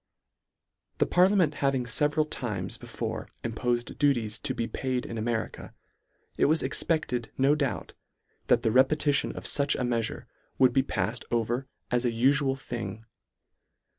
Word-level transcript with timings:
The 0.97 1.05
parliament 1.05 1.53
having 1.61 1.83
feveral 1.85 2.27
times 2.27 2.79
be 2.79 2.87
fore 2.87 3.29
impofed 3.43 3.99
duties 3.99 4.39
to 4.39 4.55
be 4.55 4.65
paid 4.67 5.05
in 5.05 5.15
America, 5.15 5.75
it 6.37 6.45
was 6.45 6.63
expected 6.63 7.31
no 7.37 7.53
doubt, 7.53 7.93
that 8.47 8.63
the 8.63 8.71
repeti 8.71 9.13
tion 9.13 9.35
of 9.37 9.43
fuch 9.43 9.75
a 9.79 9.83
meafure 9.83 10.25
would 10.57 10.73
be 10.73 10.81
paifed 10.81 11.25
over 11.29 11.67
as 11.91 12.03
an 12.05 12.13
ufual 12.13 12.59
thing. 12.59 13.05